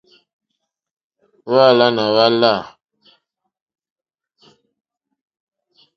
[1.49, 2.53] Hwáǎlánà hwá lâ.